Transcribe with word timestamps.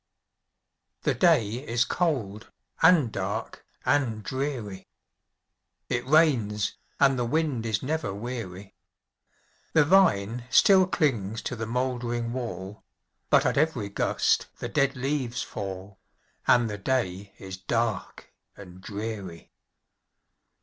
The 1.03 1.13
day 1.13 1.47
is 1.63 1.85
cold, 1.85 2.49
and 2.81 3.11
dark, 3.11 3.63
and 3.85 4.23
dreary; 4.23 4.87
It 5.89 6.03
rains, 6.07 6.75
and 6.99 7.19
the 7.19 7.23
wind 7.25 7.67
is 7.67 7.83
never 7.83 8.11
weary; 8.11 8.73
The 9.73 9.85
vine 9.85 10.45
still 10.49 10.87
clings 10.87 11.43
to 11.43 11.55
the 11.55 11.67
moldering 11.67 12.33
wall, 12.33 12.83
But 13.29 13.45
at 13.45 13.57
every 13.59 13.89
gust 13.89 14.47
the 14.57 14.67
dead 14.69 14.95
leaves 14.95 15.43
fall, 15.43 15.99
And 16.47 16.67
the 16.67 16.79
day 16.79 17.35
is 17.37 17.57
dark 17.57 18.33
and 18.57 18.81
dreary. 18.81 19.51